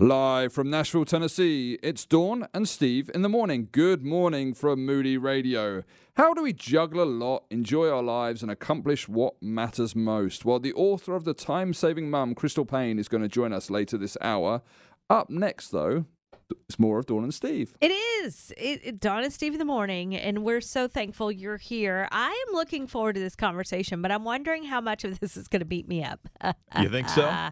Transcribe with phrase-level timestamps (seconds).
[0.00, 3.68] Live from Nashville, Tennessee, it's Dawn and Steve in the morning.
[3.70, 5.84] Good morning from Moody Radio.
[6.16, 10.44] How do we juggle a lot, enjoy our lives, and accomplish what matters most?
[10.44, 13.70] Well, the author of The Time Saving Mum, Crystal Paine, is going to join us
[13.70, 14.62] later this hour.
[15.08, 16.06] Up next, though,
[16.50, 17.74] it's more of Dawn and Steve.
[17.80, 18.52] It is.
[18.56, 22.08] It, it, Dawn and Steve in the morning, and we're so thankful you're here.
[22.10, 25.48] I am looking forward to this conversation, but I'm wondering how much of this is
[25.48, 26.20] going to beat me up.
[26.80, 27.50] You think so?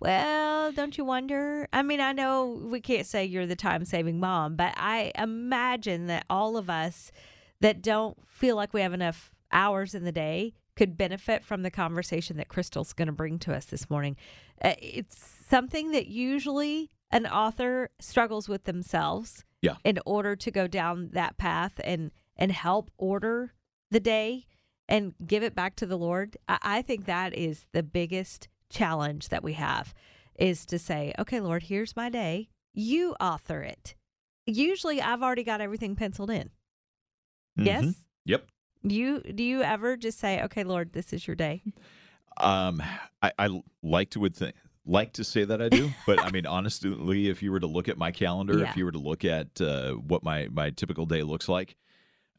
[0.00, 1.68] well, don't you wonder?
[1.72, 6.08] I mean, I know we can't say you're the time saving mom, but I imagine
[6.08, 7.12] that all of us
[7.60, 11.70] that don't feel like we have enough hours in the day could benefit from the
[11.70, 14.16] conversation that Crystal's going to bring to us this morning.
[14.62, 19.76] Uh, it's something that usually an author struggles with themselves Yeah.
[19.84, 23.52] in order to go down that path and and help order
[23.90, 24.46] the day
[24.88, 26.36] and give it back to the Lord.
[26.48, 29.92] I, I think that is the biggest challenge that we have
[30.38, 32.48] is to say, okay, Lord, here's my day.
[32.72, 33.94] You author it.
[34.46, 36.50] Usually I've already got everything penciled in.
[37.56, 37.84] Yes?
[37.84, 37.94] Mhm.
[38.26, 38.46] Yep.
[38.84, 41.62] You do you ever just say, "Okay, Lord, this is your day"?
[42.36, 42.80] Um,
[43.20, 44.54] I, I like to would think
[44.88, 47.88] like to say that I do, but I mean honestly, if you were to look
[47.88, 48.70] at my calendar, Yeah.
[48.70, 51.76] if you were to look at uh, what my my typical day looks like,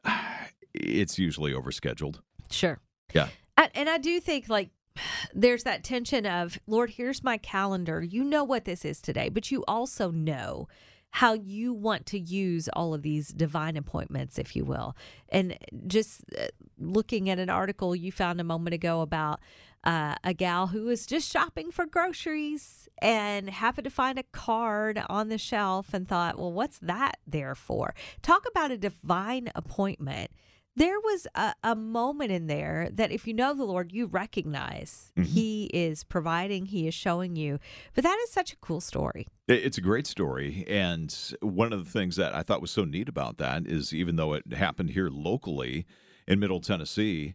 [0.74, 2.20] it's usually overscheduled.
[2.50, 2.78] Sure.
[3.14, 3.28] Yeah.
[3.56, 4.70] And, and I do think like
[5.34, 8.02] there's that tension of, Lord, here's my calendar.
[8.02, 10.68] You know what this is today, but you also know
[11.12, 14.96] how you want to use all of these divine appointments, if you will.
[15.28, 16.46] And just uh,
[16.78, 19.40] looking at an article you found a moment ago about
[19.84, 25.02] uh, a gal who was just shopping for groceries and happened to find a card
[25.08, 27.94] on the shelf and thought, well, what's that there for?
[28.22, 30.30] Talk about a divine appointment.
[30.76, 35.12] There was a, a moment in there that if you know the Lord, you recognize
[35.16, 35.26] Mhm.
[35.26, 37.58] He is providing, He is showing you.
[37.94, 39.26] But that is such a cool story.
[39.48, 40.64] It's a great story.
[40.68, 44.16] And one of the things that I thought was so neat about that is even
[44.16, 45.86] though it happened here locally
[46.28, 47.34] in Middle Tennessee,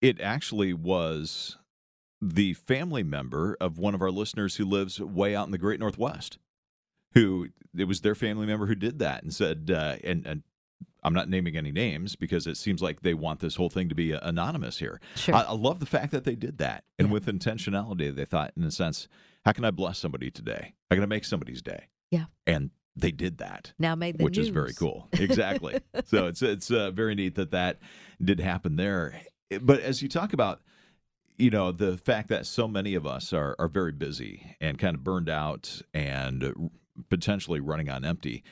[0.00, 1.58] it actually was
[2.20, 5.80] the family member of one of our listeners who lives way out in the great
[5.80, 6.38] Northwest.
[7.14, 10.42] Who it was their family member who did that and said, uh, and, and
[11.02, 13.94] I'm not naming any names because it seems like they want this whole thing to
[13.94, 15.00] be anonymous here.
[15.14, 15.34] Sure.
[15.34, 16.84] I, I love the fact that they did that.
[16.98, 17.12] And Yeah.
[17.14, 19.08] with intentionality, they thought, in a sense,
[19.44, 20.74] how can I bless somebody today?
[20.90, 21.88] How can I make somebody's day?
[22.10, 22.26] Yeah.
[22.46, 25.08] And they did that, now made the which is very cool.
[25.12, 25.78] Exactly.
[26.04, 27.78] so it's it's uh, very neat that that
[28.20, 29.20] did happen there.
[29.62, 30.60] But as you talk about,
[31.38, 34.94] you know, the fact that so many of us are are very busy and kind
[34.96, 36.70] of burned out and
[37.08, 38.42] potentially running on empty,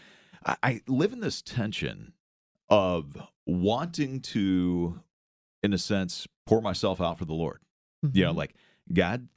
[0.44, 2.12] I, I live in this tension
[2.69, 3.16] of
[3.47, 5.00] wanting to,
[5.62, 7.60] in a sense, pour myself out for the Lord.
[8.12, 8.36] You know, Mhm.
[8.36, 8.54] like
[8.92, 9.28] God,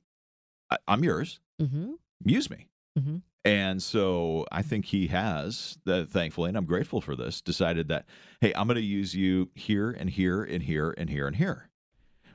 [0.70, 1.40] I, I'm yours.
[1.60, 1.96] Mhm.
[2.26, 2.68] Use me.
[2.98, 3.22] Mhm.
[3.46, 8.06] And so I think he has, uh, thankfully, and I'm grateful for this, decided that,
[8.42, 11.70] hey, I'm going to use you here and here and here and here and here.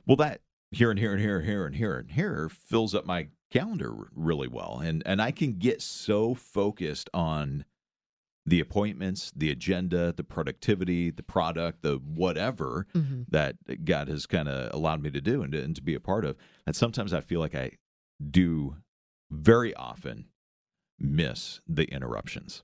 [0.05, 3.05] Well, that here and here and here and here and here and here fills up
[3.05, 4.79] my calendar really well.
[4.83, 7.65] And, and I can get so focused on
[8.47, 13.25] the appointments, the agenda, the productivity, the product, the whatever Mhm.
[13.29, 15.99] that God has kind of allowed me to do and to, and to be a
[15.99, 16.35] part of.
[16.67, 17.71] And sometimes I feel like I
[18.29, 18.77] do
[19.31, 20.25] very often
[20.99, 22.63] miss the interruptions.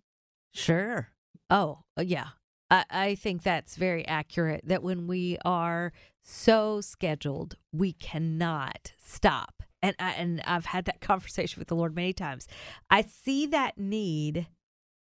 [0.53, 1.09] Sure.
[1.50, 2.29] Oh, uh, yeah.
[2.71, 5.91] I, I think that's very accurate that when we are
[6.23, 9.61] so scheduled, we cannot stop.
[9.83, 12.47] And I, and I've had that conversation with the Lord many times.
[12.89, 14.47] I see that need.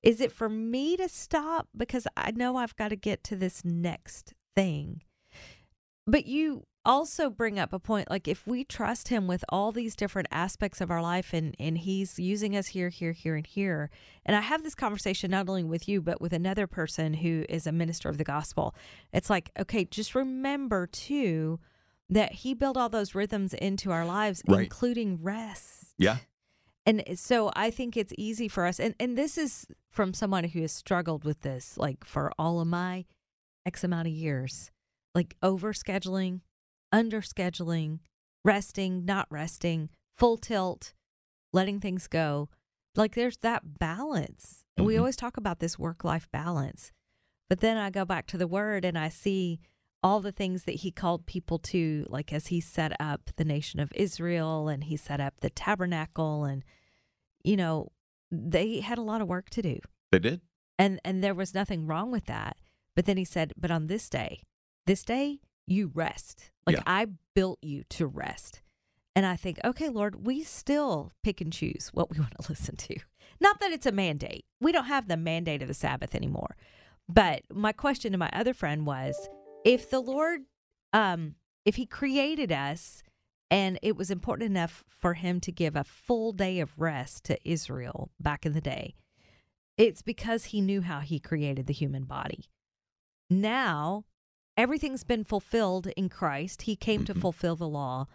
[0.03, 3.65] Is it for me to stop because I know I've got to get to this
[3.65, 5.03] next thing?
[6.07, 9.95] But you also bring up a point like if we trust him with all these
[9.95, 13.89] different aspects of our life and and he's using us here here here and here
[14.27, 17.67] and i have this conversation not only with you but with another person who is
[17.67, 18.75] a minister of the gospel
[19.13, 21.61] it's like okay just remember too
[22.11, 24.65] that he built all those rhythms into our lives Right.
[24.65, 26.17] including rest Yeah.
[26.85, 30.61] and so I think it's easy for us, and, and this is from someone who
[30.63, 33.05] has struggled with this like for all of my
[33.65, 34.73] X amount of years,
[35.15, 36.41] like over scheduling,
[36.93, 38.01] under scheduling,
[38.45, 40.93] resting, not resting, full tilt,
[41.53, 42.49] letting things go.
[42.95, 44.65] Like there's that balance.
[44.77, 45.01] And we mm-hmm.
[45.01, 46.93] always talk about this work life balance.
[47.49, 49.61] But then I go back to the word and I see
[50.03, 53.81] all the things that he called people to, like as he set up the nation
[53.81, 56.65] of Israel and he set up the tabernacle and
[57.45, 57.91] you know,
[58.31, 59.79] they had a lot of work to do.
[60.11, 60.41] They did.
[60.79, 62.57] And and there was nothing wrong with that.
[62.95, 64.43] But then he said, But on this day,
[64.87, 66.51] this day you rest.
[66.67, 66.83] Like Yeah.
[66.87, 68.63] I built you to rest.
[69.15, 72.77] And I think, okay, Lord, we still pick and choose what we want to listen
[72.77, 72.97] to.
[73.41, 74.45] Not that it's a mandate.
[74.61, 76.57] We don't have the mandate of the Sabbath anymore.
[77.09, 79.29] But my question to my other friend was
[79.65, 80.43] if the Lord,
[80.93, 81.35] um,
[81.65, 83.03] if He created us
[83.51, 87.39] and it was important enough for Him to give a full day of rest to
[87.49, 88.95] Israel back in the day,
[89.77, 92.45] it's because He knew how He created the human body.
[93.29, 94.05] Now,
[94.63, 96.63] everything's been fulfilled in Christ.
[96.63, 97.21] He came to Mhm.
[97.21, 98.07] fulfill the law.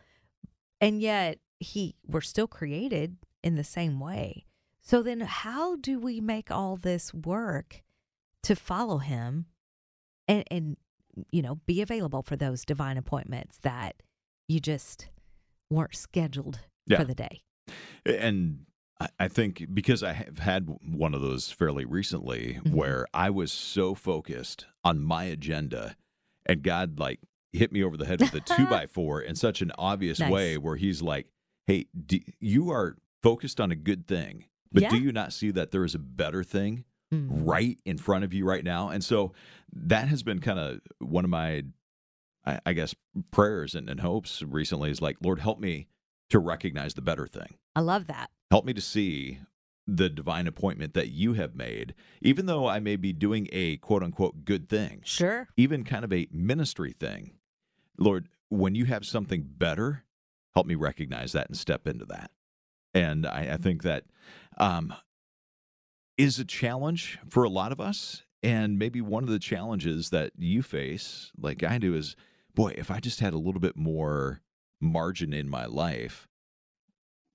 [0.80, 4.46] And yet, He, we're still created in the same way.
[4.80, 7.82] So then, how do we make all this work
[8.44, 9.48] to follow him
[10.28, 10.78] and, and
[11.32, 14.04] you know, be available for those divine appointments that
[14.48, 15.10] you just
[15.72, 17.00] weren't scheduled Yeah.
[17.00, 17.42] for the day?
[18.06, 18.68] And
[19.20, 22.72] I- think because I have had one of those fairly recently Mhm.
[22.72, 25.96] where I was so focused on my agenda
[26.48, 27.20] and God like
[27.54, 30.32] hit me over the head with a two by four in such an obvious Nice.
[30.32, 31.28] way where he's like,
[31.66, 35.72] Hey, do, you are focused on a good thing, but do you not see that
[35.72, 36.84] there is a better thing
[37.14, 37.28] Mm.
[37.30, 38.90] right in front of you right now?
[38.90, 39.32] And so
[39.72, 41.64] that has been kind of one of my,
[42.46, 42.94] I, I guess,
[43.32, 45.88] prayers and, and hopes recently is like, Lord, help me
[46.32, 47.56] to recognize the better thing.
[47.78, 48.30] I love that.
[48.52, 49.40] Help me to see
[49.88, 54.04] the divine appointment that you have made, even though I may be doing a quote
[54.04, 55.48] unquote good thing, Sure.
[55.56, 57.32] even kind of a ministry thing.
[57.98, 60.04] Lord, when you have something better,
[60.54, 62.32] help me recognize that and step into that.
[62.94, 64.04] And I, I think that
[64.58, 64.94] um,
[66.18, 68.24] is a challenge for a lot of us.
[68.44, 72.16] And maybe one of the challenges that you face, like I do, is
[72.54, 74.42] boy, if I just had a little bit more
[74.80, 76.28] margin in my life,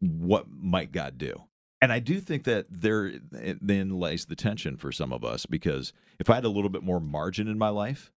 [0.01, 1.45] what might God do?
[1.83, 3.13] And I do think that there
[3.61, 6.85] then lays the tension for some of us because if I had a little bit
[6.85, 8.13] more margin in my life,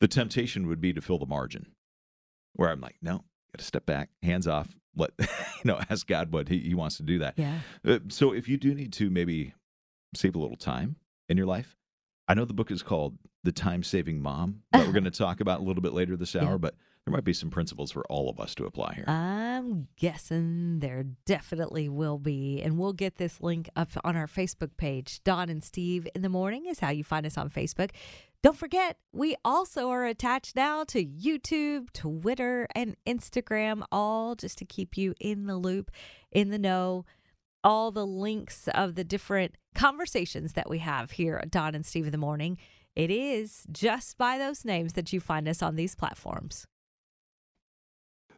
[0.00, 1.66] the temptation would be to fill the margin
[2.54, 3.16] where I'm like, no,
[3.52, 5.26] got to step back, hands off, let, you
[5.64, 7.34] know, ask God what he, he wants to do that.
[7.36, 7.58] Yeah.
[7.86, 9.52] Uh, so if you do need to maybe
[10.14, 10.96] save a little time
[11.28, 11.76] in your life,
[12.30, 15.40] I know the book is called The Time Saving Mom that we're going to talk
[15.40, 16.44] about a little bit later this Yeah.
[16.44, 19.04] hour, but there might be some principles for all of us to apply here.
[19.08, 22.62] I'm guessing there definitely will be.
[22.62, 25.24] And we'll get this link up on our Facebook page.
[25.24, 27.90] Dawn and Steve in the morning is how you find us on Facebook.
[28.42, 34.64] Don't forget, we also are attached now to YouTube, Twitter, and Instagram, all just to
[34.64, 35.90] keep you in the loop,
[36.30, 37.04] in the know.
[37.62, 42.06] All the links of the different conversations that we have here at Dawn and Steve
[42.06, 42.56] in the morning.
[42.96, 46.64] It is just by those names that you find us on these platforms.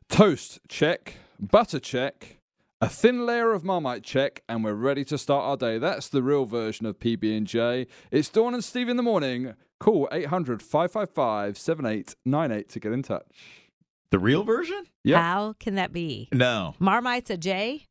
[0.09, 2.39] Toast check, butter check,
[2.81, 5.79] a thin layer of Marmite check, and we're ready to start our day.
[5.79, 7.87] That's the real version of PB and J.
[8.11, 9.55] It's Dawn and Steve in the morning.
[9.79, 13.63] Call 800-555-7898 to get in touch.
[14.11, 14.85] the real version?
[15.05, 15.23] Yeah.
[15.23, 16.29] How can that be?
[16.33, 16.75] No.
[16.79, 17.87] Marmite's a J?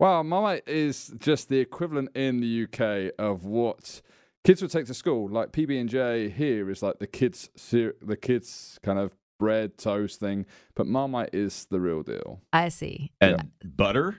[0.00, 4.00] Wow, Marmite is just the equivalent in the UK of what
[4.44, 5.28] kids would take to school.
[5.28, 9.76] Like PB and J here is like the kids, cer- the kids kind of bread
[9.76, 12.40] toast thing, but Marmite is the real deal.
[12.50, 13.12] I see.
[13.20, 14.16] And butter?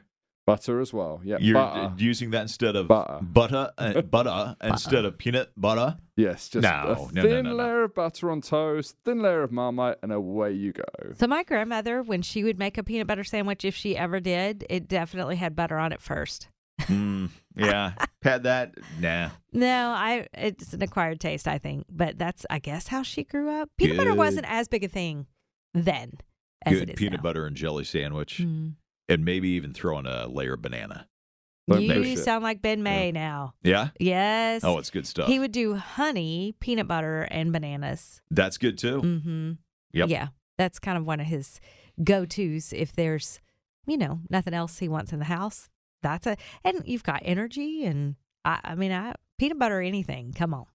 [0.48, 1.22] Butter as well.
[1.24, 1.94] Yeah, You're butter.
[1.98, 3.20] using that instead of Butter.
[3.22, 5.98] butter, uh, butter instead of peanut butter?
[6.18, 7.56] Yes, just No, a no, no, thin no, no.
[7.56, 10.84] layer of butter on toast, thin layer of Marmite, and away you go.
[11.18, 14.66] So my grandmother, when she would make a peanut butter sandwich, if she ever did,
[14.70, 16.48] it definitely had butter on it first.
[16.82, 17.94] Mm, yeah.
[18.24, 18.74] Had that?
[19.00, 19.30] Nah.
[19.54, 21.86] No, I it's an acquired taste, I think.
[21.90, 23.70] But that's I guess how she grew up.
[23.78, 25.28] Peanut butter wasn't as big a thing
[25.76, 26.14] then
[26.66, 27.24] as Good it is peanut now.
[27.24, 28.74] butter and jelly sandwich, Mm.
[29.10, 31.08] And maybe even throw in a layer of banana.
[31.70, 33.54] Don't You know sound like Ben May now.
[33.64, 33.90] Yeah.
[34.00, 34.64] Yes.
[34.64, 35.28] Oh, it's good stuff.
[35.28, 38.22] he would do honey, peanut butter, and bananas.
[38.32, 39.02] That's good too.
[39.02, 39.52] Mm-hmm.
[39.94, 40.10] Yep.
[40.10, 40.28] Yeah,
[40.58, 41.60] that's kind of one of his
[42.04, 42.74] go-tos.
[42.74, 43.40] If there's,
[43.86, 45.70] you know, nothing else he wants in the house,
[46.02, 46.38] that's a.
[46.64, 48.16] And you've got energy, and
[48.46, 50.34] I, I mean, I peanut butter, or anything.
[50.34, 50.66] Come on,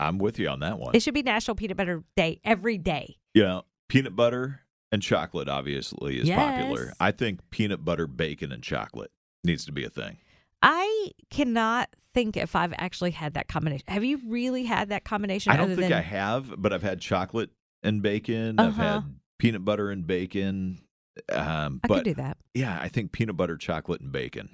[0.00, 0.94] I'm with you on that one.
[0.94, 3.16] it should be National Peanut Butter Day every day.
[3.34, 4.60] Yeah, peanut butter
[4.92, 6.92] and chocolate obviously is popular.
[7.00, 9.10] I think peanut butter, bacon, and chocolate
[9.42, 10.18] needs to be a thing.
[10.62, 13.84] I cannot think if I've actually had that combination.
[13.88, 15.50] Have you really had that combination?
[15.52, 17.50] I don't think than, I have, but I've had chocolate
[17.82, 18.60] and bacon.
[18.60, 18.82] I've Uh-huh.
[19.00, 19.04] had
[19.38, 20.82] peanut butter and bacon.
[21.30, 22.36] Um, I but could do that.
[22.54, 24.50] yeah, I think peanut butter, chocolate, and bacon.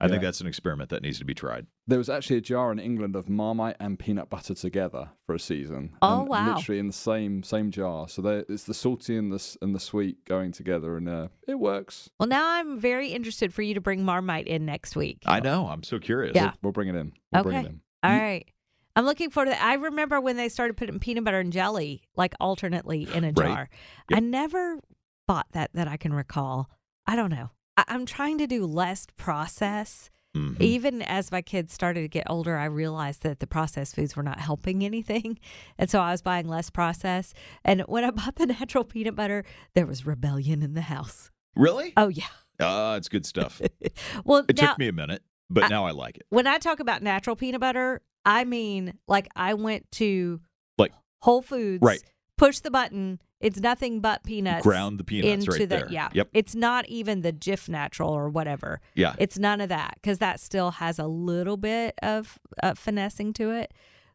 [0.00, 1.66] I think that's an experiment that needs to be tried.
[1.88, 5.40] There was actually a jar in England of Marmite and peanut butter together for a
[5.40, 5.96] season.
[6.00, 6.54] Oh, and wow.
[6.54, 8.08] Literally in the same same jar.
[8.08, 11.56] So they- it's the salty and the and the sweet going together, and uh, it
[11.58, 12.10] works.
[12.20, 15.18] Well, now I'm very interested for you to bring Marmite in next week.
[15.26, 15.66] I know.
[15.66, 16.34] I'm so curious.
[16.36, 16.52] Yeah.
[16.62, 17.12] We'll bring it in.
[17.32, 17.68] We'll bring it Okay.
[17.68, 17.80] in.
[18.04, 18.48] All You- right.
[18.94, 19.62] I'm looking forward to that.
[19.64, 23.34] I remember when they started putting peanut butter and jelly like alternately in a Right.
[23.36, 23.68] jar.
[24.10, 24.16] Yep.
[24.16, 24.78] I never
[25.26, 26.68] bought that that I can recall.
[27.06, 27.50] I don't know.
[27.78, 30.60] I- I'm trying to do less process Mhm.
[30.60, 34.22] Even as my kids started to get older, I realized that the processed foods were
[34.22, 35.38] not helping anything.
[35.78, 37.34] And so I was buying less processed.
[37.64, 39.42] And when I bought the natural peanut butter,
[39.74, 41.30] there was rebellion in the house.
[41.56, 41.94] Really?
[41.96, 42.26] Oh, yeah.
[42.60, 43.62] Uh, it's good stuff.
[44.24, 46.26] Well, It now, took me a minute, but I- now I like it.
[46.28, 50.40] when I talk about natural peanut butter, I mean like I went to
[50.76, 50.92] Like-
[51.22, 52.02] Whole Foods, Right.
[52.36, 53.18] push the button.
[53.40, 54.62] It's nothing but peanuts.
[54.64, 55.88] Ground the peanuts into right the there.
[55.90, 56.08] yeah.
[56.12, 56.28] Yep.
[56.32, 58.80] It's not even the Jif natural or whatever.
[58.94, 59.14] Yeah.
[59.18, 63.50] It's none of that because that still has a little bit of uh, finessing to
[63.50, 63.72] it.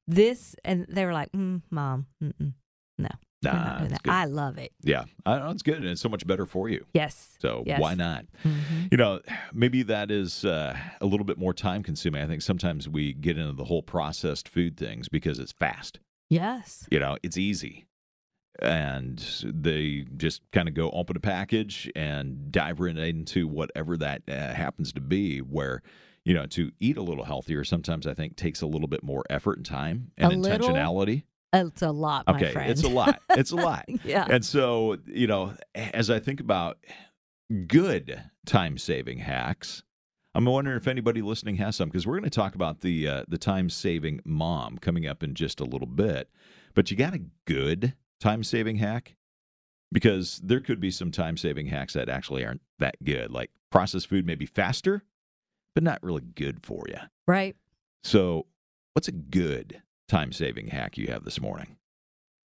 [0.07, 2.53] This and they were like, mm, "Mom, mm-mm,
[2.97, 3.07] no,
[3.41, 4.11] Nah, doing it's that." good.
[4.11, 4.73] I love it.
[4.81, 5.05] yeah.
[5.25, 6.85] I know it's good and it's so much better for you.
[6.93, 7.37] Yes.
[7.39, 7.79] So Yes.
[7.79, 8.25] why not?
[8.43, 8.91] Mhm.
[8.91, 9.21] You know,
[9.53, 12.21] maybe that is uh, a little bit more time consuming.
[12.21, 15.99] I think sometimes we get into the whole processed food things because it's fast.
[16.29, 16.85] Yes.
[16.91, 17.85] You know, it's easy.
[18.61, 24.21] And they just kind of go open a package and dive right into whatever that
[24.27, 25.39] uh, happens to be.
[25.39, 25.81] Where,
[26.23, 29.23] you know, to eat a little healthier sometimes I think takes a little bit more
[29.29, 30.69] effort and time and A little?
[30.69, 31.23] intentionality.
[31.55, 32.71] It's a lot, my okay, friend.
[32.71, 33.21] it's a lot.
[33.31, 33.85] It's a lot.
[34.03, 34.25] yeah.
[34.27, 36.77] And so, you know, as I think about
[37.67, 39.83] good time saving hacks,
[40.35, 43.23] I'm wondering if anybody listening has some because we're going to talk about the uh,
[43.27, 46.29] the time saving mom coming up in just a little bit.
[46.73, 47.93] But you got a good
[48.23, 49.15] time saving hack
[49.91, 53.31] because there could be some time saving hacks that actually aren't that good.
[53.31, 55.03] Like processed food may be faster,
[55.75, 56.97] but not really good for you.
[57.27, 57.55] right.
[58.05, 58.47] So,
[58.93, 61.77] what's a good time saving hack you have this morning?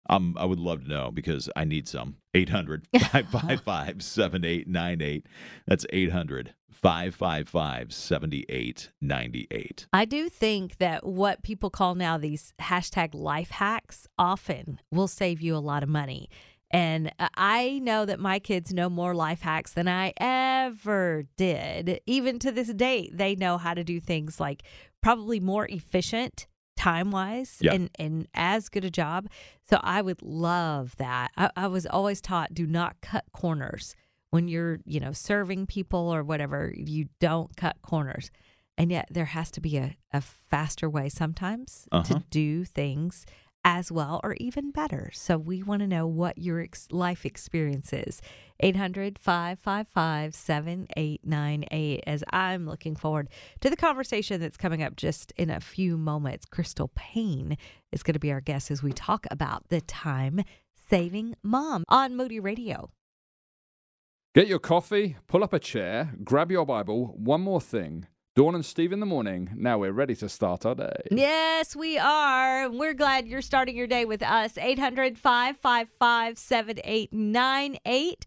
[0.09, 2.17] Um, I would love to know because I need some.
[2.33, 5.25] 800 555 7898.
[5.65, 9.87] That's 800 555 7898.
[9.93, 15.41] I do think that what people call now these hashtag life hacks often will save
[15.41, 16.29] you a lot of money.
[16.71, 22.01] And I know that my kids know more life hacks than I ever did.
[22.05, 24.63] Even to this date, they know how to do things like
[25.01, 26.47] probably more efficient
[26.89, 27.73] time wise Yeah.
[27.75, 29.27] and, and as good a job.
[29.69, 31.27] So I would love that.
[31.35, 33.95] I, I was always taught do not cut corners
[34.31, 36.73] when you're, you know, serving people or whatever.
[36.75, 38.29] You don't cut corners.
[38.77, 42.03] And yet there has to be a, a faster way sometimes Uh-huh.
[42.15, 43.25] to do things
[43.65, 45.09] as well or even better.
[45.13, 48.21] So we want to know what your ex- life experience is.
[48.61, 52.03] 800 555 7898.
[52.07, 53.27] As I'm looking forward
[53.59, 56.45] to the conversation that's coming up just in a few moments.
[56.45, 57.57] Crystal Paine
[57.91, 60.41] is going to be our guest as we talk about the time
[60.89, 62.91] saving mom on Moody Radio.
[64.35, 67.13] Get your coffee, pull up a chair, grab your Bible.
[67.17, 68.05] One more thing.
[68.35, 69.49] Dawn and Steve in the morning.
[69.55, 71.07] Now we're ready to start our day.
[71.09, 72.69] Yes, we are.
[72.69, 74.57] We're glad you're starting your day with us.
[74.57, 78.25] 800 555 7898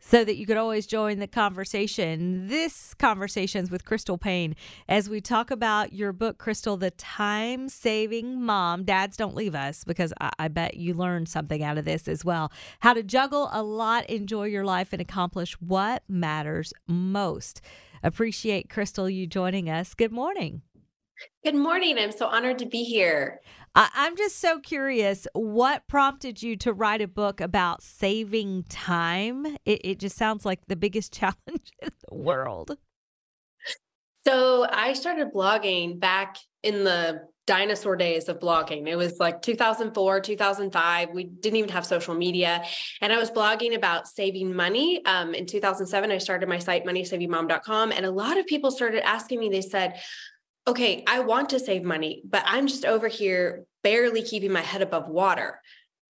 [0.00, 2.48] so that you could always join the conversation.
[2.48, 4.56] This conversation's with Crystal Paine
[4.88, 8.84] as we talk about your book, Crystal, The Time Saving Mom.
[8.84, 12.24] Dads don't leave us because I, I bet you learned something out of this as
[12.24, 12.50] well.
[12.78, 17.60] How to juggle a lot, enjoy your life, and accomplish what matters most.
[18.02, 19.94] Appreciate Crystal you joining us.
[19.94, 20.62] Good morning.
[21.44, 21.98] Good morning.
[21.98, 23.40] I'm so honored to be here.
[23.74, 25.26] I- I'm just so curious.
[25.34, 29.46] What prompted you to write a book about saving time?
[29.64, 32.76] It, it just sounds like the biggest challenge in the world.
[34.80, 38.88] I started blogging back in the dinosaur days of blogging.
[38.88, 41.10] It was like 2004, 2005.
[41.12, 42.64] We didn't even have social media.
[43.02, 45.04] And I was blogging about saving money.
[45.04, 47.92] Um, in 2007, I started my site, moneysavingmom.com.
[47.92, 50.00] And a lot of people started asking me, they said,
[50.66, 54.80] okay, I want to save money, but I'm just over here barely keeping my head
[54.80, 55.60] above water.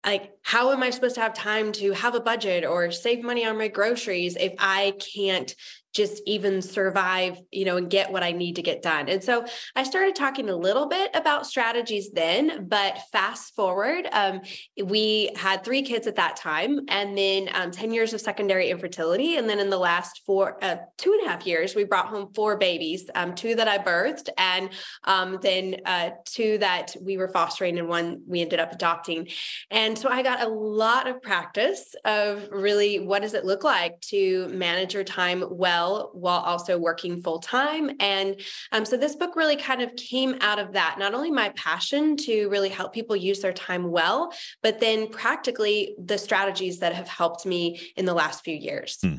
[0.05, 3.45] Like, how am I supposed to have time to have a budget or save money
[3.45, 5.53] on my groceries if I can't
[5.93, 9.09] just even survive, you know, and get what I need to get done.
[9.09, 14.41] And so I started talking a little bit about strategies then, but fast forward, um,
[14.83, 19.37] we had three kids at that time, and then um, 10 years of secondary infertility.
[19.37, 22.31] And then in the last four, uh, two and a half years, we brought home
[22.35, 24.69] four babies, um, two that I birthed, and
[25.05, 29.27] um, then uh, two that we were fostering, and one we ended up adopting.
[29.71, 33.99] And so I got a lot of practice of really what does it look like
[34.01, 35.78] to manage your time well
[36.13, 37.91] while also working full time.
[37.99, 38.39] And
[38.71, 42.17] um, so this book really kind of came out of that, not only my passion
[42.17, 47.07] to really help people use their time well, but then practically the strategies that have
[47.07, 48.97] helped me in the last few years.
[49.01, 49.15] Hmm.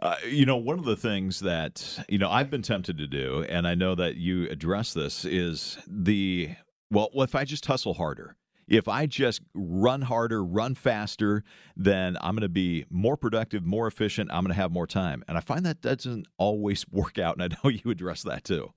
[0.00, 3.44] Uh, you know, one of the things that, you know, I've been tempted to do,
[3.48, 6.50] and I know that you address this, is the,
[6.90, 8.36] well, if I just hustle harder,
[8.68, 11.44] if I just run harder, run faster,
[11.76, 14.30] then I'm going to be more productive, more efficient.
[14.32, 15.24] I'm going to have more time.
[15.28, 17.36] And I find that doesn't always work out.
[17.38, 18.72] And I know you address that too.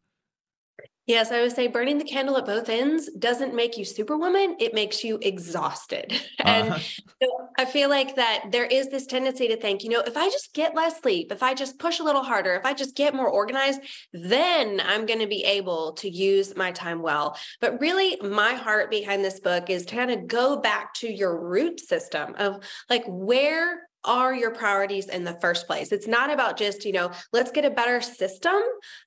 [1.08, 4.74] Yes, I would say burning the candle at both ends doesn't make you superwoman, it
[4.74, 6.14] makes you exhausted.
[6.46, 6.80] And uh-huh.
[7.24, 10.30] so I feel like that there is this tendency to think, you know, if I
[10.30, 13.16] just get less sleep, if I just push a little harder, if I just get
[13.16, 13.82] more organized,
[14.14, 17.36] then I'm going to be able to use my time well.
[17.62, 21.44] But really, my heart behind this book is to kind of go back to your
[21.50, 25.92] root system of like where are your priorities in the first place?
[25.92, 28.56] It's not about just, you know, let's get a better system,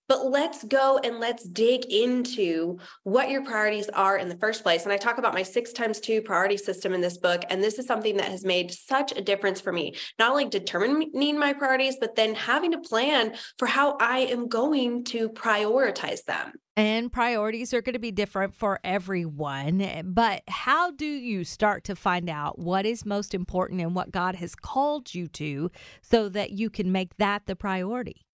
[0.08, 4.84] but let's go and let's dig into what your priorities are in the first place.
[4.84, 7.42] And I talk about my six times two priority system in this book.
[7.50, 11.38] And this is something that has made such a difference for me, not only determining
[11.38, 16.52] my priorities, but then having a plan for how I am going to prioritize them.
[16.78, 19.80] And priorities are going to be different for everyone.
[19.80, 24.12] Eh, but how do you start to find out what is most important and what
[24.12, 28.24] God has called you to so that you can make that the priority?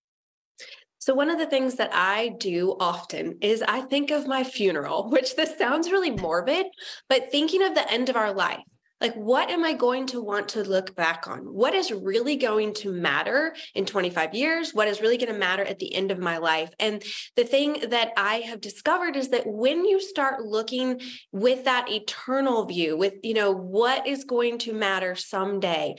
[0.98, 5.08] So, one of the things that I do often is I think of my funeral,
[5.10, 6.66] which this sounds really morbid,
[7.08, 8.60] but thinking of the end of our life
[9.04, 11.40] like what am i going to want to look back on?
[11.40, 14.72] What is really going to matter in 25 years?
[14.72, 16.70] What is really going to matter at the end of my life?
[16.78, 17.02] And
[17.36, 22.64] the thing that i have discovered is that when you start looking with that eternal
[22.64, 25.96] view with you know what is going to matter someday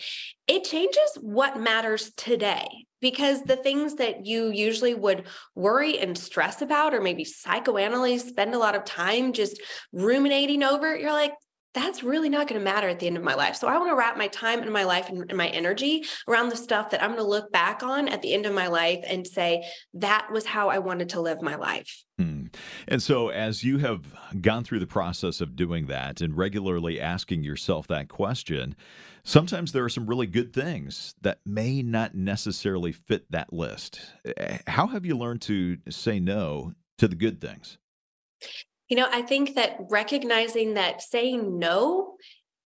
[0.48, 2.68] it changes what matters today.
[3.02, 8.56] Because the things that you usually would worry and stress about or maybe psychoanalyze spend
[8.56, 11.34] a lot of time just ruminating over you're like
[11.76, 13.56] that's really not going to matter at the end of my life.
[13.56, 16.50] So I want to wrap my time and my life and, and my energy around
[16.50, 19.04] the stuff that I'm going to look back on at the end of my life
[19.08, 19.64] and say,
[19.94, 22.04] that was how I wanted to live my life.
[22.18, 22.46] Hmm.
[22.88, 24.06] And so, as you have
[24.40, 28.76] gone through the process of doing that and regularly asking yourself that question,
[29.26, 34.00] sometimes there are some really good things that may not necessarily fit that list.
[34.38, 37.78] Eh, how have you learned to say no to the good things?
[38.90, 42.16] You know, I think that recognizing that saying no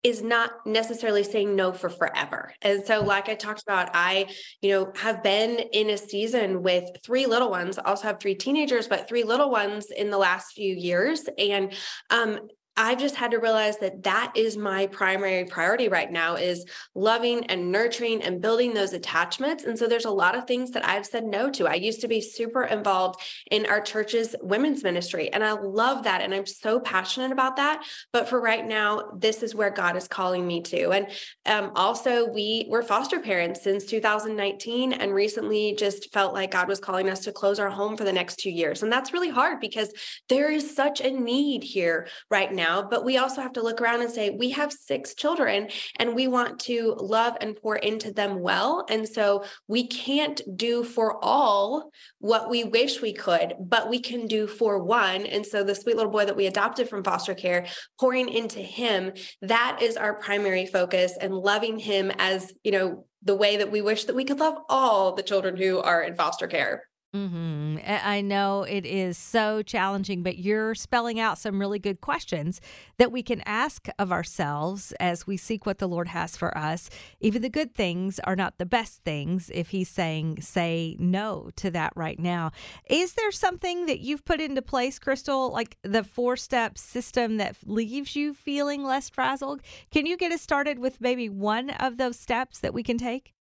[0.01, 2.53] is not necessarily saying no for forever.
[2.61, 4.27] And so like I talked about I,
[4.61, 8.87] you know, have been in a season with three little ones, also have three teenagers
[8.87, 11.73] but three little ones in the last few years and
[12.09, 12.39] um
[12.81, 16.63] I've just had to realize that that is my primary priority right now is
[16.95, 19.65] loving and nurturing and building those attachments.
[19.65, 21.67] And so there's a lot of things that I've said no to.
[21.67, 23.19] I used to be super involved
[23.51, 27.83] in our church's women's ministry and I love that and I'm so passionate about that,
[28.13, 30.91] but for right now this is where God is calling me to.
[30.91, 31.07] And
[31.47, 36.79] um, also we were foster parents since 2019 and recently just felt like God was
[36.79, 38.83] calling us to close our home for the next 2 years.
[38.83, 39.91] And that's really hard because
[40.29, 43.81] there is such a need here right now now, but we also have to look
[43.81, 48.11] around and say, we have six children and we want to love and pour into
[48.11, 48.85] them well.
[48.89, 54.27] And so we can't do for all what we wish we could, but we can
[54.27, 55.25] do for one.
[55.25, 57.65] And so the sweet little boy that we adopted from foster care,
[57.99, 63.35] pouring into him, that is our primary focus and loving him as, you know, the
[63.35, 66.47] way that we wish that we could love all the children who are in foster
[66.47, 66.83] care.
[67.15, 67.77] Mm-hmm.
[67.87, 72.61] I know it is so challenging, but you're spelling out some really good questions
[72.99, 76.87] that we can ask of ourselves as we seek what the Lord has for us.
[77.19, 81.71] Even the good things are not the best things if He's saying, say no to
[81.71, 82.51] that right now.
[82.87, 87.55] Is there something that you've put into place, Crystal, like the four step system that
[87.65, 89.61] leaves you feeling less frazzled?
[89.89, 93.33] Can you get us started with maybe one of those steps that we can take?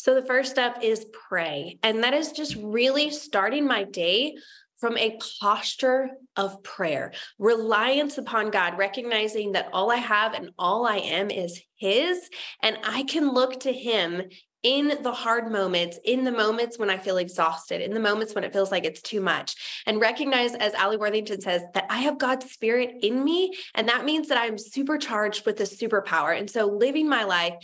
[0.00, 1.78] So the first step is pray.
[1.82, 4.34] And that is just really starting my day
[4.78, 10.86] from a posture of prayer, reliance upon God, recognizing that all I have and all
[10.86, 12.30] I am is His,
[12.62, 14.22] and I can look to Him
[14.62, 18.44] in the hard moments, in the moments when I feel exhausted, in the moments when
[18.44, 22.18] it feels like it's too much, and recognize, as Alli Worthington says, that I have
[22.18, 23.54] God's spirit in me.
[23.74, 26.38] And that means that I'm supercharged with this superpower.
[26.38, 27.54] And so living my life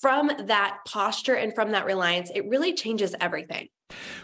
[0.00, 3.68] from that posture and from that reliance, it really changes everything.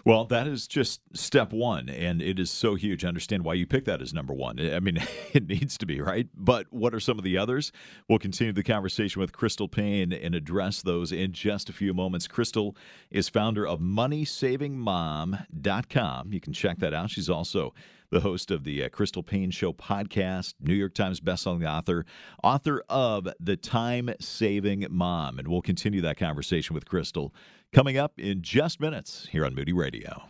[0.05, 3.05] Well, that is just step one, and it is so huge.
[3.05, 4.59] I understand why you picked that as number one.
[4.59, 4.99] I mean,
[5.33, 6.29] it needs to be, right?
[6.35, 7.73] But what are some of the others?
[8.09, 12.27] We'll continue the conversation with Crystal Paine and address those in just a few moments.
[12.27, 12.77] Crystal
[13.11, 16.33] is founder of MoneySavingMom.com.
[16.33, 17.11] You can check that out.
[17.11, 17.75] She's also
[18.11, 22.05] the host of the uh, Crystal Paine Show podcast, New York Times bestselling author,
[22.43, 25.39] author of The Time Saving Mom.
[25.39, 27.33] And we'll continue that conversation with Crystal
[27.73, 30.25] coming up in just minutes here on Moody Radio.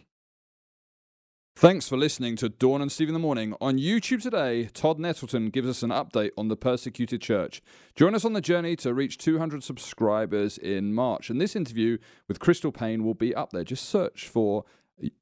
[1.56, 3.54] Thanks for listening to Dawn and Steve in the Morning.
[3.60, 7.60] On YouTube today, Todd Nettleton gives us an update on the persecuted church.
[7.94, 11.28] Join us on the journey to reach 200 subscribers in March.
[11.28, 11.98] And this interview
[12.28, 13.64] with Crystal Paine will be up there.
[13.64, 14.64] Just search for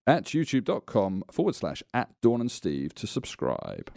[0.06, 3.90] at youtube.com forward slash at Dawn and Steve to subscribe.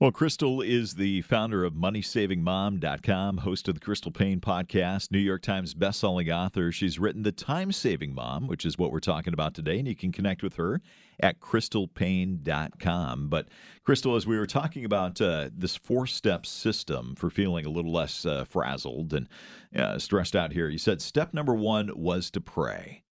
[0.00, 5.42] Well, Crystal is the founder of MoneySavingMom.com, host of the Crystal Paine podcast, New York
[5.42, 6.72] Times bestselling author.
[6.72, 9.94] She's written The Time Saving Mom, which is what we're talking about today, and you
[9.94, 10.80] can connect with her
[11.20, 13.28] at crystalpaine.com.
[13.28, 13.46] But,
[13.84, 17.92] Crystal, as we were talking about uh, this four step system for feeling a little
[17.92, 19.28] less uh, frazzled and
[19.76, 23.04] uh, stressed out here, you said step number one was to pray.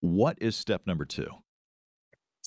[0.00, 1.28] What is step number two?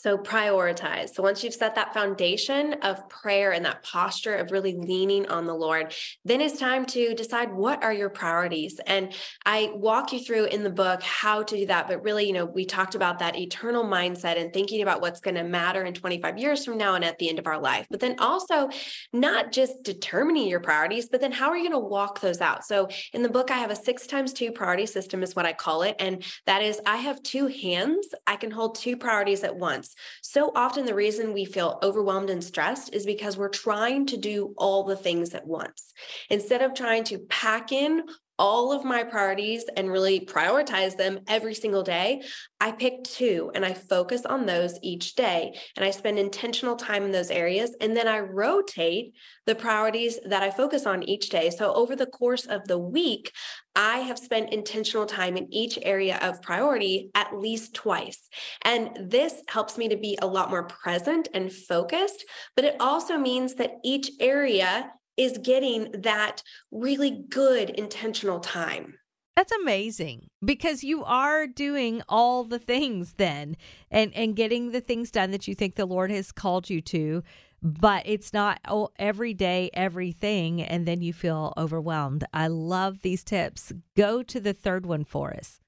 [0.06, 1.16] So prioritize.
[1.16, 5.48] So once you've set that foundation of prayer and that posture of really leaning on
[5.48, 8.80] the Lord, then it's time to decide what are your priorities.
[8.86, 9.14] And
[9.48, 11.88] I walk you through in the book how to do that.
[11.88, 15.38] But really, you know, we talked about that eternal mindset and thinking about what's going
[15.38, 17.88] to matter in 25 years from now and at the end of our life.
[17.90, 18.70] But then also
[19.12, 22.64] not just determining your priorities, but then how are you going to walk those out?
[22.64, 25.54] So in the book, I have a six times two priority system, is what I
[25.54, 25.96] call it.
[25.98, 28.10] And that is I have two hands.
[28.28, 29.95] I can hold two priorities at once.
[30.22, 34.54] So often, the reason we feel overwhelmed and stressed is because we're trying to do
[34.58, 35.94] all the things at once.
[36.30, 38.04] Instead of trying to pack in
[38.38, 42.22] all of my priorities and really prioritize them every single day,
[42.60, 45.58] I pick two and I focus on those each day.
[45.76, 47.76] And I spend intentional time in those areas.
[47.80, 49.14] And then I rotate
[49.46, 51.50] the priorities that I focus on each day.
[51.50, 53.32] So over the course of the week,
[53.76, 58.30] I have spent intentional time in each area of priority at least twice.
[58.62, 63.18] And this helps me to be a lot more present and focused, but it also
[63.18, 68.96] means that each area is getting that really good intentional time.
[69.36, 73.58] That's amazing because you are doing all the things then
[73.92, 77.22] and and getting the things done that you think the Lord has called you to
[77.62, 82.24] but it's not oh, every day everything and then you feel overwhelmed.
[82.34, 83.74] I love these tips.
[83.98, 85.60] Go to the third one for us.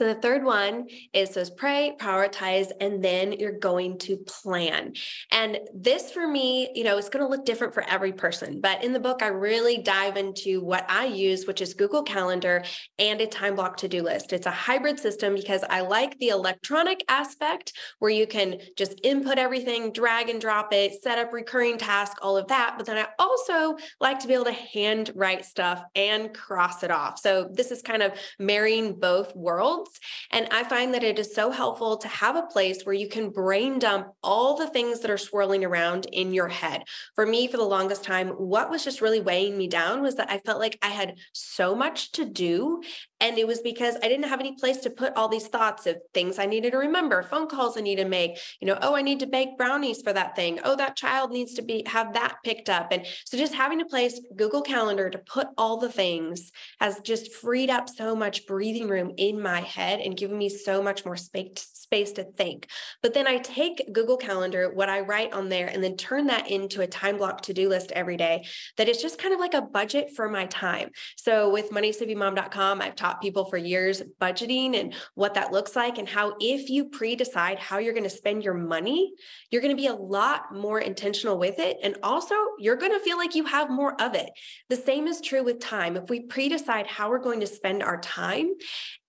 [0.00, 4.94] So the third one is says pray, prioritize, and then you're going to plan.
[5.30, 8.62] And this for me, you know, it's going to look different for every person.
[8.62, 12.64] But in the book, I really dive into what I use, which is Google Calendar
[12.98, 14.32] and a time block to-do list.
[14.32, 19.36] It's a hybrid system because I like the electronic aspect where you can just input
[19.36, 22.76] everything, drag and drop it, set up recurring tasks, all of that.
[22.78, 26.90] But then I also like to be able to hand write stuff and cross it
[26.90, 27.18] off.
[27.18, 29.89] So this is kind of marrying both worlds.
[30.30, 33.30] And I find that it is so helpful to have a place where you can
[33.30, 36.84] brain dump all the things that are swirling around in your head.
[37.14, 40.30] For me, for the longest time, what was just really weighing me down was that
[40.30, 42.82] I felt like I had so much to do
[43.20, 45.96] and it was because I didn't have any place to put all these thoughts of
[46.14, 49.02] things I needed to remember, phone calls I need to make, you know, oh, I
[49.02, 50.60] need to bake brownies for that thing.
[50.64, 52.92] Oh, that child needs to be have that picked up.
[52.92, 57.34] And so just having a place, Google Calendar to put all the things has just
[57.34, 61.16] freed up so much breathing room in my head and given me so much more
[61.16, 62.68] space space to think.
[63.02, 66.48] But then I take Google Calendar, what I write on there, and then turn that
[66.48, 69.62] into a time block to-do list every day that is just kind of like a
[69.62, 70.90] budget for my time.
[71.16, 75.98] So with moneysavingmom.com, I've talked taught people for years budgeting and what that looks like,
[75.98, 79.12] and how if you pre decide how you're going to spend your money,
[79.50, 81.78] you're going to be a lot more intentional with it.
[81.82, 84.30] And also, you're going to feel like you have more of it.
[84.68, 85.96] The same is true with time.
[85.96, 88.52] If we pre decide how we're going to spend our time,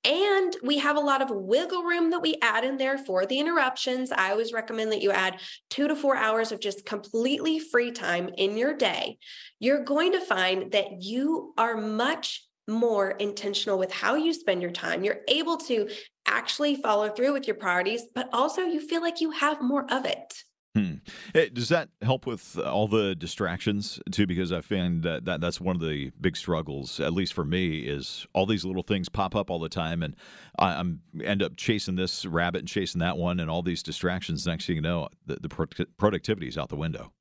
[0.04, 3.40] and we have a lot of wiggle room that we add in there for the
[3.40, 4.12] interruptions.
[4.12, 8.32] I always recommend that you add two to four hours of just completely free time
[8.36, 9.20] in your day.
[9.60, 14.72] You're going to find that you are much more intentional with how you spend your
[14.72, 15.04] time.
[15.04, 15.90] You're able to
[16.26, 20.06] actually follow through with your priorities, but also you feel like you have more of
[20.06, 20.44] it.
[20.76, 20.96] Hmm.
[21.36, 24.26] Eh, does that help with all the distractions too?
[24.26, 27.80] Because I find that, that that's one of the big struggles, at least for me,
[27.80, 30.16] is all these little things pop up all the time, and
[30.58, 34.48] I, am end up chasing this rabbit and chasing that one, and all these distractions.
[34.48, 37.12] Next thing you know, the, the pro- productivity is out the window.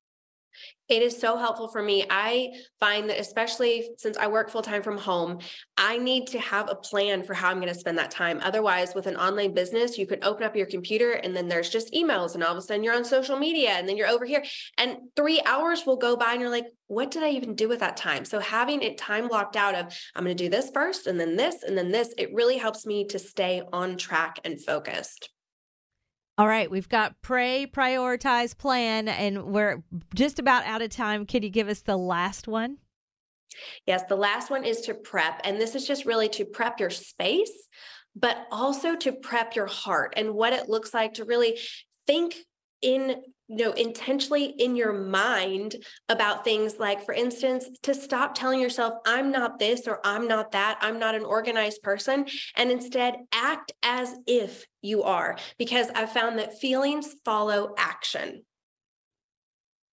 [0.89, 2.05] It is so helpful for me.
[2.11, 5.39] I find that, especially since I work full time from home,
[5.77, 8.41] I need to have a plan for how I'm going to spend that time.
[8.43, 11.93] Otherwise, with an online business, you could open up your computer and then there's just
[11.93, 14.45] emails, and all of a sudden you're on social media and then you're over here,
[14.79, 17.79] and three hours will go by, and you're like, what did I even do with
[17.81, 18.25] that time?
[18.25, 21.37] So, having it time blocked out of, I'm going to do this first, and then
[21.37, 25.31] this, and then this, it really helps me to stay on track and focused.
[26.41, 29.83] All right, we've got pray, prioritize, plan, and we're
[30.15, 31.27] just about out of time.
[31.27, 32.79] Can you give us the last one?
[33.87, 35.43] Yes, the last one is to prep.
[35.45, 37.53] And this is just really to prep your space,
[38.17, 41.59] but also to prep your heart and what it looks like to really
[42.07, 42.37] think
[42.81, 43.17] in
[43.51, 45.77] you know intentionally in your mind
[46.09, 50.53] about things like for instance to stop telling yourself i'm not this or i'm not
[50.53, 50.79] that.
[50.81, 56.39] I'm not an organized person and instead act as if you are because i've found
[56.39, 58.45] that feelings follow action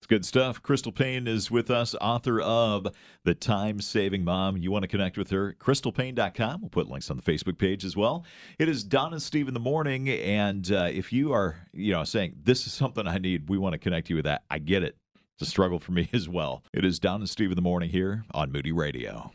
[0.07, 0.61] good stuff.
[0.61, 2.87] Crystal Paine is with us, author of
[3.23, 4.57] The Time Saving Mom.
[4.57, 5.55] You want to connect with her?
[5.59, 6.61] CrystalPaine.com.
[6.61, 8.25] We'll put links on the Facebook page as well.
[8.57, 10.09] It is Dawn and Steve in the morning.
[10.09, 13.73] And uh, if you are, you know, saying, this is something I need, we want
[13.73, 14.97] to connect you with that, I get it.
[15.35, 16.63] It's a struggle for me as well.
[16.73, 19.31] It is Dawn and Steve in the morning here on Moody Radio.